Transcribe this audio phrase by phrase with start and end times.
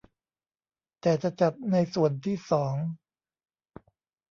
[1.01, 2.75] แต่จะจัดในส่วนที่สอง